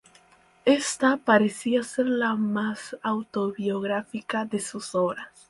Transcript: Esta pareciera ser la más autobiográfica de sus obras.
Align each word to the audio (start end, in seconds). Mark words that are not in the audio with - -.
Esta 0.65 1.17
pareciera 1.17 1.83
ser 1.83 2.07
la 2.07 2.33
más 2.33 2.97
autobiográfica 3.03 4.45
de 4.45 4.59
sus 4.59 4.95
obras. 4.95 5.27